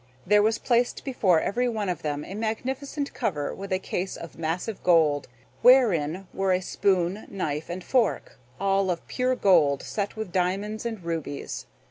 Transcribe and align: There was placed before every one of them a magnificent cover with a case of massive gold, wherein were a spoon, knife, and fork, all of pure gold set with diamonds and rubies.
There 0.25 0.41
was 0.41 0.57
placed 0.57 1.05
before 1.05 1.41
every 1.41 1.69
one 1.69 1.87
of 1.87 2.01
them 2.01 2.25
a 2.25 2.33
magnificent 2.33 3.13
cover 3.13 3.53
with 3.53 3.71
a 3.71 3.77
case 3.77 4.17
of 4.17 4.35
massive 4.35 4.81
gold, 4.81 5.27
wherein 5.61 6.27
were 6.33 6.53
a 6.53 6.59
spoon, 6.59 7.27
knife, 7.29 7.69
and 7.69 7.83
fork, 7.83 8.39
all 8.59 8.89
of 8.89 9.07
pure 9.07 9.35
gold 9.35 9.83
set 9.83 10.15
with 10.15 10.31
diamonds 10.31 10.87
and 10.87 11.03
rubies. 11.03 11.67